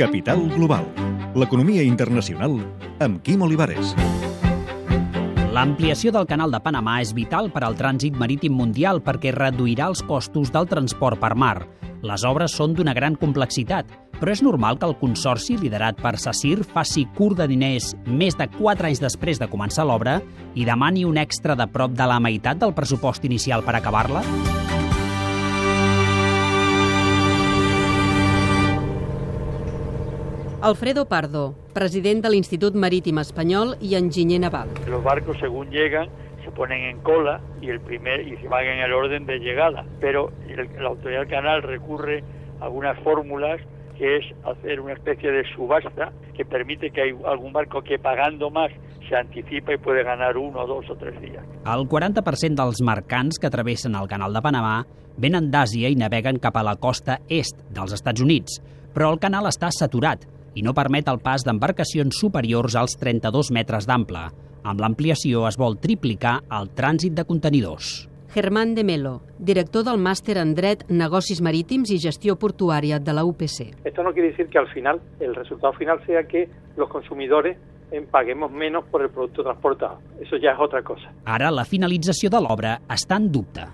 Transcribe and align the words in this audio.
Capital 0.00 0.48
Global. 0.48 0.86
L'economia 1.36 1.82
internacional 1.84 2.54
amb 3.04 3.18
Quim 3.20 3.42
Olivares. 3.44 3.90
L'ampliació 5.52 6.08
del 6.14 6.24
canal 6.30 6.54
de 6.54 6.60
Panamà 6.64 6.94
és 7.04 7.10
vital 7.12 7.50
per 7.52 7.60
al 7.66 7.76
trànsit 7.76 8.16
marítim 8.16 8.54
mundial 8.56 9.02
perquè 9.04 9.34
reduirà 9.36 9.90
els 9.92 10.00
costos 10.08 10.48
del 10.54 10.70
transport 10.70 11.20
per 11.20 11.34
mar. 11.36 11.66
Les 12.00 12.24
obres 12.24 12.54
són 12.56 12.72
d'una 12.72 12.94
gran 12.96 13.18
complexitat, 13.20 13.92
però 14.16 14.32
és 14.32 14.40
normal 14.40 14.80
que 14.80 14.88
el 14.88 14.96
consorci 15.02 15.58
liderat 15.60 16.00
per 16.00 16.14
Sassir 16.16 16.62
faci 16.64 17.04
curt 17.18 17.42
de 17.42 17.50
diners 17.50 17.92
més 18.06 18.40
de 18.40 18.48
4 18.56 18.88
anys 18.88 19.04
després 19.04 19.42
de 19.42 19.50
començar 19.52 19.84
l'obra 19.84 20.22
i 20.56 20.64
demani 20.64 21.04
un 21.04 21.20
extra 21.20 21.58
de 21.60 21.68
prop 21.68 21.92
de 21.92 22.08
la 22.08 22.22
meitat 22.24 22.64
del 22.64 22.72
pressupost 22.72 23.28
inicial 23.28 23.60
per 23.68 23.76
acabar-la? 23.76 24.24
Alfredo 30.62 31.06
Pardo, 31.08 31.54
president 31.72 32.20
de 32.20 32.28
l'Institut 32.28 32.74
Marítim 32.76 33.16
Espanyol 33.22 33.78
i 33.80 33.94
enginyer 33.96 34.42
naval. 34.42 34.68
Los 34.92 35.02
barcos, 35.02 35.38
según 35.40 35.70
llegan, 35.70 36.10
se 36.44 36.50
ponen 36.50 36.82
en 36.82 36.98
cola 37.00 37.40
y 37.62 37.70
el 37.70 37.80
primer 37.80 38.28
y 38.28 38.36
se 38.36 38.46
van 38.46 38.66
en 38.66 38.80
el 38.80 38.92
orden 38.92 39.24
de 39.24 39.38
llegada. 39.38 39.86
Pero 40.00 40.30
el, 40.46 40.68
la 40.76 40.90
autoridad 40.90 41.20
del 41.20 41.28
canal 41.30 41.62
recurre 41.62 42.22
a 42.60 42.66
algunas 42.66 42.98
fórmulas 43.02 43.58
que 43.96 44.18
es 44.18 44.24
hacer 44.44 44.80
una 44.80 44.92
especie 44.92 45.30
de 45.30 45.44
subasta 45.56 46.12
que 46.36 46.44
permite 46.44 46.90
que 46.90 47.02
hay 47.04 47.14
algún 47.24 47.54
barco 47.54 47.80
que 47.80 47.98
pagando 47.98 48.50
más 48.50 48.70
se 49.08 49.16
anticipa 49.16 49.72
i 49.72 49.78
puede 49.78 50.04
ganar 50.04 50.36
uno, 50.36 50.66
dos 50.66 50.84
o 50.90 50.96
tres 50.96 51.16
dies. 51.22 51.40
El 51.64 51.88
40% 51.88 52.60
dels 52.60 52.82
mercants 52.84 53.38
que 53.40 53.48
travessen 53.48 53.96
el 53.96 54.08
canal 54.12 54.36
de 54.36 54.44
Panamà 54.44 54.82
venen 55.16 55.48
d'Àsia 55.48 55.88
i 55.88 55.96
naveguen 55.96 56.36
cap 56.36 56.60
a 56.60 56.66
la 56.68 56.76
costa 56.76 57.16
est 57.28 57.64
dels 57.72 57.96
Estats 57.96 58.20
Units, 58.20 58.60
però 58.92 59.08
el 59.14 59.18
canal 59.24 59.48
està 59.48 59.72
saturat 59.72 60.28
i 60.54 60.62
no 60.62 60.74
permet 60.74 61.08
el 61.08 61.20
pas 61.22 61.44
d'embarcacions 61.46 62.20
superiors 62.20 62.76
als 62.76 62.96
32 63.00 63.50
metres 63.54 63.86
d'ample. 63.86 64.28
Amb 64.62 64.80
l'ampliació 64.80 65.46
es 65.48 65.56
vol 65.60 65.78
triplicar 65.80 66.40
el 66.52 66.70
trànsit 66.76 67.14
de 67.16 67.24
contenidors. 67.24 68.10
Germán 68.30 68.76
de 68.76 68.84
Melo, 68.84 69.22
director 69.38 69.82
del 69.82 69.98
màster 69.98 70.36
en 70.38 70.52
Dret, 70.54 70.84
Negocis 70.88 71.40
Marítims 71.42 71.90
i 71.90 71.98
Gestió 71.98 72.36
Portuària 72.38 73.00
de 73.02 73.14
la 73.16 73.24
UPC. 73.26 73.82
Esto 73.84 74.04
no 74.04 74.12
quiere 74.12 74.30
decir 74.30 74.46
que 74.46 74.58
al 74.58 74.68
final, 74.68 75.00
el 75.18 75.34
resultado 75.34 75.72
final 75.72 75.98
sea 76.06 76.22
que 76.28 76.48
los 76.76 76.88
consumidores 76.88 77.58
eh, 77.90 78.06
paguemos 78.08 78.52
menos 78.52 78.84
por 78.84 79.02
el 79.02 79.10
producto 79.10 79.42
transportado. 79.42 79.98
Eso 80.20 80.36
ya 80.36 80.52
es 80.52 80.60
otra 80.60 80.82
cosa. 80.82 81.10
Ara 81.24 81.50
la 81.50 81.64
finalització 81.64 82.30
de 82.30 82.38
l'obra 82.38 82.78
està 82.86 83.18
en 83.18 83.32
dubte. 83.34 83.66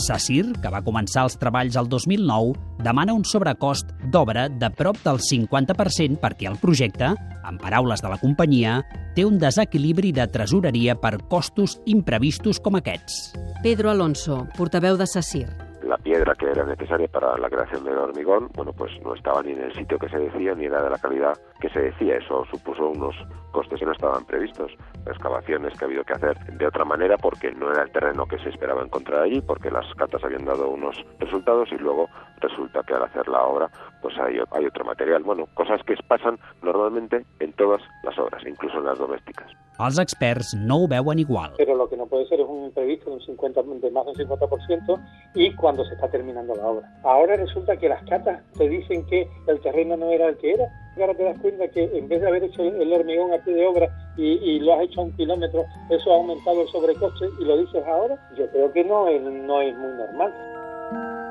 Sassir, 0.00 0.46
que 0.62 0.72
va 0.72 0.82
començar 0.86 1.26
els 1.28 1.36
treballs 1.40 1.76
el 1.78 1.88
2009, 1.92 2.56
demana 2.84 3.14
un 3.14 3.24
sobrecost 3.28 3.92
d'obra 4.10 4.48
de 4.48 4.70
prop 4.74 4.98
del 5.04 5.20
50% 5.22 6.20
perquè 6.22 6.48
el 6.50 6.58
projecte, 6.62 7.12
en 7.46 7.60
paraules 7.60 8.02
de 8.02 8.10
la 8.12 8.18
companyia, 8.20 8.80
té 9.14 9.26
un 9.28 9.38
desequilibri 9.42 10.14
de 10.16 10.26
tresoreria 10.32 10.96
per 10.98 11.18
costos 11.30 11.78
imprevistos 11.86 12.60
com 12.60 12.80
aquests. 12.80 13.34
Pedro 13.62 13.92
Alonso, 13.92 14.46
portaveu 14.56 14.96
de 14.96 15.06
Sassir. 15.10 15.48
La 15.90 15.98
piedra 15.98 16.36
que 16.36 16.48
era 16.48 16.64
necesaria 16.64 17.08
para 17.08 17.36
la 17.36 17.50
creación 17.50 17.82
del 17.82 17.98
hormigón, 17.98 18.48
bueno, 18.54 18.72
pues 18.72 18.92
no 19.02 19.12
estaba 19.12 19.42
ni 19.42 19.52
en 19.52 19.64
el 19.64 19.74
sitio 19.74 19.98
que 19.98 20.08
se 20.08 20.20
decía 20.20 20.54
ni 20.54 20.66
era 20.66 20.80
de 20.80 20.88
la 20.88 20.98
calidad 20.98 21.36
que 21.60 21.68
se 21.68 21.80
decía. 21.80 22.16
Eso 22.16 22.44
supuso 22.48 22.90
unos 22.90 23.16
costes 23.50 23.80
que 23.80 23.86
no 23.86 23.90
estaban 23.90 24.24
previstos, 24.24 24.70
excavaciones 25.04 25.76
que 25.76 25.84
ha 25.84 25.88
habido 25.88 26.04
que 26.04 26.12
hacer 26.12 26.38
de 26.38 26.64
otra 26.64 26.84
manera 26.84 27.18
porque 27.18 27.50
no 27.50 27.72
era 27.72 27.82
el 27.82 27.90
terreno 27.90 28.24
que 28.24 28.38
se 28.38 28.50
esperaba 28.50 28.84
encontrar 28.84 29.22
allí, 29.22 29.40
porque 29.40 29.68
las 29.68 29.92
catas 29.96 30.22
habían 30.22 30.44
dado 30.44 30.68
unos 30.68 30.94
resultados 31.18 31.68
y 31.72 31.78
luego 31.78 32.06
resulta 32.38 32.84
que 32.84 32.94
al 32.94 33.02
hacer 33.02 33.26
la 33.26 33.42
obra 33.42 33.68
pues 34.00 34.16
hay, 34.18 34.38
hay 34.52 34.66
otro 34.66 34.84
material. 34.84 35.24
Bueno, 35.24 35.46
cosas 35.54 35.82
que 35.84 35.96
pasan 36.06 36.38
normalmente 36.62 37.26
en 37.40 37.52
todas 37.54 37.82
las 38.04 38.16
obras, 38.16 38.46
incluso 38.46 38.78
en 38.78 38.84
las 38.84 38.98
domésticas. 38.98 39.50
Els 39.80 39.98
experts 40.02 40.52
no 40.54 40.82
ho 40.82 40.88
veuen 40.88 41.18
igual. 41.18 41.52
Pero 41.56 41.74
lo 41.74 41.88
que 41.88 41.96
no 41.96 42.06
puede 42.06 42.26
ser 42.26 42.40
es 42.40 42.46
un 42.46 42.64
imprevisto 42.64 43.08
de, 43.08 43.16
un 43.16 43.22
50, 43.22 43.62
de 43.62 43.90
más 43.90 44.04
de 44.04 44.10
un 44.10 44.38
50% 44.38 45.00
y 45.34 45.54
cuando 45.54 45.84
se 45.86 45.94
está 45.94 46.08
terminando 46.08 46.54
la 46.54 46.66
obra. 46.66 47.00
Ahora 47.02 47.36
resulta 47.36 47.76
que 47.76 47.88
las 47.88 48.02
catas 48.04 48.42
te 48.58 48.68
dicen 48.68 49.06
que 49.06 49.26
el 49.46 49.60
terreno 49.60 49.96
no 49.96 50.10
era 50.10 50.28
el 50.28 50.36
que 50.36 50.52
era. 50.52 50.68
Ahora 51.00 51.14
te 51.14 51.24
das 51.24 51.38
cuenta 51.40 51.66
que 51.68 51.84
en 51.84 52.08
vez 52.08 52.20
de 52.20 52.28
haber 52.28 52.44
hecho 52.44 52.62
el 52.62 52.92
hormigón 52.92 53.32
a 53.32 53.38
pie 53.38 53.54
de 53.54 53.66
obra 53.66 53.88
y, 54.18 54.32
y 54.32 54.60
lo 54.60 54.74
has 54.74 54.82
hecho 54.82 55.00
a 55.00 55.04
un 55.04 55.16
kilómetro, 55.16 55.64
eso 55.88 56.12
ha 56.12 56.16
aumentado 56.16 56.60
el 56.60 56.68
sobrecoste 56.68 57.26
y 57.40 57.44
lo 57.44 57.56
dices 57.56 57.82
ahora, 57.86 58.18
yo 58.36 58.46
creo 58.50 58.70
que 58.72 58.84
no 58.84 59.08
es, 59.08 59.22
no 59.22 59.62
es 59.62 59.74
muy 59.76 59.92
normal. 59.92 60.32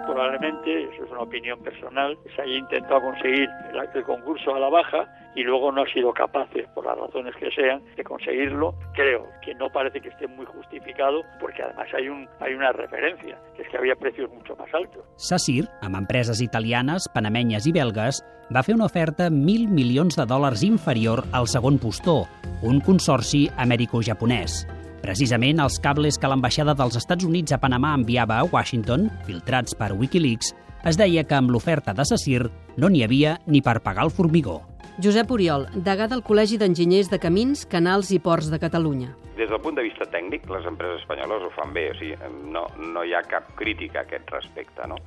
Probablemente, 0.10 0.84
eso 0.84 1.06
es 1.06 1.12
una 1.12 1.22
opinión 1.22 1.60
personal, 1.62 2.18
se 2.36 2.42
haya 2.42 2.58
intentado 2.58 3.00
conseguir 3.02 3.48
el, 3.94 4.04
concurso 4.04 4.56
a 4.56 4.60
la 4.60 4.70
baja 4.70 5.08
y 5.36 5.44
luego 5.44 5.72
no 5.72 5.84
ha 5.84 5.94
sido 5.94 6.12
capaces, 6.14 6.68
por 6.74 6.86
las 6.86 6.98
razones 6.98 7.36
que 7.36 7.52
sean, 7.52 7.84
de 7.96 8.04
conseguirlo. 8.04 8.74
Creo 8.96 9.28
que 9.44 9.54
no 9.56 9.70
parece 9.70 10.02
que 10.02 10.10
esté 10.10 10.28
muy 10.28 10.46
justificado 10.46 11.22
porque 11.40 11.62
además 11.62 11.88
hay, 11.94 12.10
un, 12.10 12.28
hay 12.40 12.54
una 12.54 12.72
referencia, 12.72 13.38
que 13.56 13.62
es 13.62 13.70
que 13.70 13.78
había 13.78 13.96
precios 13.96 14.32
mucho 14.32 14.56
más 14.56 14.74
altos. 14.74 15.06
Sassir, 15.16 15.68
amb 15.82 15.96
empreses 15.96 16.42
italianes, 16.42 17.08
panamenyes 17.14 17.70
i 17.70 17.76
belgues, 17.76 18.24
va 18.50 18.66
fer 18.66 18.74
una 18.76 18.90
oferta 18.90 19.30
mil 19.30 19.70
milions 19.70 20.18
de 20.18 20.26
dòlars 20.26 20.66
inferior 20.66 21.24
al 21.32 21.48
segon 21.48 21.78
postó, 21.78 22.24
un 22.66 22.82
consorci 22.82 23.46
amèrico-japonès. 23.58 24.64
Precisament 25.00 25.62
els 25.64 25.78
cables 25.80 26.18
que 26.20 26.28
l'ambaixada 26.28 26.74
dels 26.76 26.98
Estats 27.00 27.24
Units 27.24 27.54
a 27.56 27.60
Panamà 27.62 27.94
enviava 27.96 28.40
a 28.40 28.48
Washington, 28.48 29.08
filtrats 29.24 29.78
per 29.80 29.94
Wikileaks, 29.96 30.52
es 30.90 31.00
deia 31.00 31.24
que 31.24 31.38
amb 31.38 31.52
l'oferta 31.52 31.94
de 31.96 32.04
Sassir 32.08 32.42
no 32.78 32.90
n'hi 32.92 33.06
havia 33.06 33.38
ni 33.48 33.62
per 33.64 33.80
pagar 33.86 34.06
el 34.08 34.12
formigó. 34.12 34.60
Josep 35.00 35.32
Oriol, 35.32 35.70
degà 35.88 36.10
del 36.12 36.24
Col·legi 36.28 36.60
d'Enginyers 36.60 37.08
de 37.12 37.20
Camins, 37.24 37.64
Canals 37.72 38.12
i 38.12 38.20
Ports 38.20 38.50
de 38.52 38.60
Catalunya. 38.60 39.14
Des 39.40 39.48
del 39.48 39.62
punt 39.64 39.80
de 39.80 39.86
vista 39.88 40.04
tècnic, 40.12 40.44
les 40.52 40.68
empreses 40.68 41.00
espanyoles 41.00 41.48
ho 41.48 41.52
fan 41.56 41.72
bé, 41.72 41.86
o 41.94 41.96
sigui, 41.96 42.18
no, 42.52 42.66
no 42.92 43.04
hi 43.08 43.16
ha 43.16 43.24
cap 43.24 43.54
crítica 43.56 44.02
a 44.02 44.08
aquest 44.08 44.28
respecte, 44.36 44.84
no? 44.92 45.00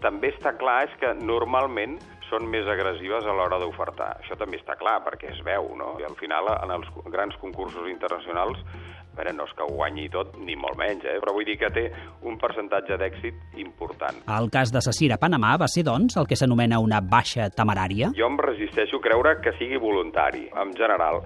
També 0.00 0.32
està 0.32 0.54
clar 0.56 0.86
és 0.86 0.96
que 1.00 1.12
normalment 1.20 1.98
són 2.30 2.48
més 2.50 2.68
agressives 2.70 3.26
a 3.26 3.34
l'hora 3.36 3.60
d'ofertar. 3.62 4.16
Això 4.22 4.36
també 4.38 4.60
està 4.60 4.76
clar, 4.80 4.98
perquè 5.06 5.32
es 5.32 5.40
veu, 5.46 5.72
no? 5.78 5.96
I 6.00 6.06
al 6.08 6.16
final, 6.20 6.50
en 6.56 6.74
els 6.74 6.90
grans 7.12 7.36
concursos 7.42 7.88
internacionals, 7.90 8.60
veure, 9.16 9.32
no 9.32 9.46
és 9.48 9.54
que 9.56 9.64
ho 9.64 9.72
guanyi 9.72 10.06
tot, 10.12 10.34
ni 10.44 10.56
molt 10.60 10.76
menys, 10.78 11.04
eh? 11.08 11.16
però 11.22 11.32
vull 11.36 11.46
dir 11.48 11.56
que 11.60 11.70
té 11.72 11.86
un 12.28 12.36
percentatge 12.40 12.98
d'èxit 13.00 13.58
important. 13.62 14.22
El 14.36 14.50
cas 14.52 14.72
de 14.74 14.82
Sassir 14.84 15.10
a 15.14 15.20
Panamà 15.22 15.54
va 15.60 15.68
ser, 15.72 15.86
doncs, 15.88 16.18
el 16.20 16.28
que 16.28 16.38
s'anomena 16.38 16.82
una 16.82 17.00
baixa 17.00 17.48
temerària? 17.48 18.12
Jo 18.18 18.28
em 18.28 18.38
resisteixo 18.42 19.00
a 19.00 19.06
creure 19.08 19.36
que 19.44 19.54
sigui 19.56 19.80
voluntari. 19.80 20.46
En 20.60 20.74
general, 20.76 21.22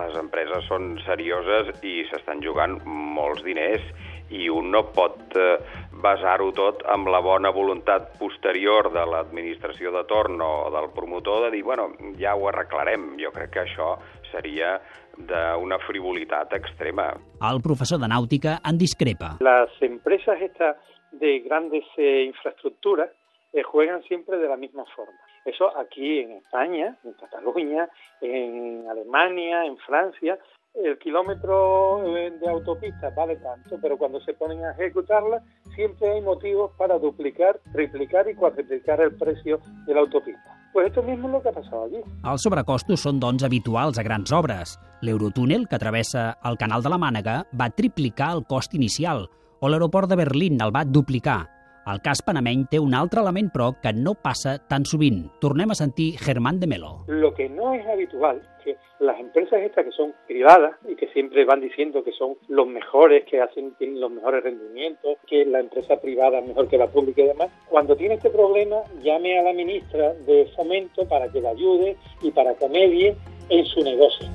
les 0.00 0.18
empreses 0.18 0.66
són 0.68 0.96
serioses 1.06 1.70
i 1.86 2.02
s'estan 2.10 2.42
jugant 2.44 2.80
molts 2.84 3.44
diners 3.46 3.84
i 4.30 4.48
un 4.52 4.70
no 4.70 4.84
pot 4.94 5.36
eh, 5.36 5.56
basar-ho 6.02 6.50
tot 6.56 6.84
amb 6.92 7.08
la 7.12 7.20
bona 7.24 7.50
voluntat 7.54 8.12
posterior 8.20 8.90
de 8.94 9.04
l'administració 9.08 9.92
de 9.94 10.04
torn 10.10 10.40
o 10.44 10.68
del 10.74 10.90
promotor 10.94 11.46
de 11.46 11.56
dir, 11.56 11.64
bueno, 11.64 11.90
ja 12.20 12.34
ho 12.36 12.48
arreglarem. 12.50 13.14
Jo 13.20 13.32
crec 13.34 13.54
que 13.56 13.64
això 13.64 13.94
seria 14.30 14.76
d'una 15.18 15.78
frivolitat 15.86 16.52
extrema. 16.54 17.10
El 17.50 17.62
professor 17.64 17.98
de 17.98 18.08
nàutica 18.10 18.58
en 18.68 18.78
discrepa. 18.78 19.36
Las 19.40 19.72
empresas 19.82 20.40
estas 20.40 20.76
de 21.10 21.40
grandes 21.40 21.84
eh, 21.96 22.24
infraestructuras 22.24 23.10
eh, 23.52 23.62
juegan 23.62 24.02
siempre 24.04 24.36
de 24.36 24.48
la 24.48 24.56
misma 24.56 24.84
forma. 24.94 25.18
Eso 25.44 25.76
aquí 25.78 26.20
en 26.20 26.32
España, 26.32 26.96
en 27.02 27.12
Cataluña, 27.14 27.88
en 28.20 28.86
Alemania, 28.88 29.64
en 29.64 29.78
Francia, 29.78 30.38
el 30.84 30.98
kilómetro 30.98 32.16
eh, 32.16 32.30
de 32.30 32.48
autopista 32.48 33.10
vale 33.10 33.36
tanto, 33.36 33.78
pero 33.80 33.98
cuando 33.98 34.20
se 34.20 34.34
ponen 34.34 34.64
a 34.64 34.72
ejecutarla 34.72 35.42
siempre 35.74 36.10
hay 36.10 36.20
motivos 36.20 36.70
para 36.76 36.98
duplicar, 36.98 37.60
triplicar 37.72 38.28
y 38.28 38.34
cuadriplicar 38.34 39.00
el 39.00 39.16
precio 39.16 39.60
de 39.86 39.94
la 39.94 40.00
autopista. 40.00 40.56
Pues 40.72 40.88
esto 40.88 41.02
mismo 41.02 41.28
es 41.28 41.32
lo 41.32 41.42
que 41.42 41.48
ha 41.48 41.52
pasado 41.52 41.84
allí. 41.84 42.00
Els 42.28 42.44
sobrecostos 42.44 43.02
són, 43.02 43.18
doncs, 43.18 43.42
habituals 43.42 43.98
a 43.98 44.04
grans 44.06 44.30
obres. 44.36 44.76
L'Eurotúnel, 45.02 45.66
que 45.66 45.80
travessa 45.80 46.36
el 46.44 46.58
canal 46.60 46.84
de 46.84 46.92
la 46.92 47.00
Mànega, 47.00 47.40
va 47.58 47.70
triplicar 47.70 48.34
el 48.36 48.44
cost 48.46 48.74
inicial, 48.76 49.26
o 49.58 49.68
l'aeroport 49.68 50.10
de 50.10 50.20
Berlín 50.20 50.60
el 50.60 50.74
va 50.74 50.84
duplicar. 50.84 51.57
El 51.88 52.02
cas 52.04 52.20
panameny 52.20 52.66
té 52.68 52.78
un 52.84 52.92
altre 52.92 53.22
element, 53.22 53.48
que 53.82 53.92
no 53.96 54.12
passa 54.14 54.58
tan 54.68 54.84
sovint. 54.84 55.22
Tornem 55.40 55.70
a 55.70 55.76
sentir 55.78 56.18
Germán 56.18 56.60
de 56.60 56.66
Melo. 56.66 57.04
Lo 57.06 57.32
que 57.34 57.48
no 57.48 57.72
es 57.72 57.86
habitual 57.86 58.42
que 58.62 58.76
las 59.00 59.18
empresas 59.18 59.62
estas 59.62 59.86
que 59.86 59.92
son 59.92 60.12
privadas 60.26 60.76
y 60.86 60.96
que 60.96 61.08
siempre 61.08 61.46
van 61.46 61.60
diciendo 61.60 62.04
que 62.04 62.12
son 62.12 62.36
los 62.48 62.66
mejores, 62.66 63.24
que 63.24 63.40
hacen 63.40 63.72
tienen 63.78 64.00
los 64.00 64.10
mejores 64.10 64.44
rendimientos, 64.44 65.16
que 65.26 65.46
la 65.46 65.60
empresa 65.60 65.96
privada 65.96 66.40
es 66.40 66.48
mejor 66.48 66.68
que 66.68 66.76
la 66.76 66.88
pública 66.88 67.22
y 67.22 67.28
demás, 67.28 67.48
cuando 67.70 67.96
tiene 67.96 68.14
este 68.14 68.30
problema 68.30 68.76
llame 69.02 69.38
a 69.38 69.42
la 69.42 69.52
ministra 69.52 70.12
de 70.12 70.46
Fomento 70.56 71.08
para 71.08 71.32
que 71.32 71.40
la 71.40 71.50
ayude 71.50 71.96
y 72.20 72.30
para 72.32 72.54
que 72.54 72.68
medie 72.68 73.16
en 73.48 73.64
su 73.64 73.80
negocio. 73.80 74.28